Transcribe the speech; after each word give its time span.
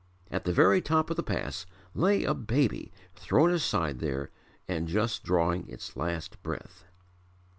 At 0.31 0.45
the 0.45 0.51
very 0.51 0.81
top 0.81 1.11
of 1.11 1.15
the 1.15 1.21
pass 1.21 1.67
lay 1.93 2.23
a 2.23 2.33
baby 2.33 2.91
thrown 3.13 3.51
aside 3.53 3.99
there 3.99 4.31
and 4.67 4.87
just 4.87 5.23
drawing 5.23 5.69
its 5.69 5.95
last 5.95 6.41
breath. 6.41 6.85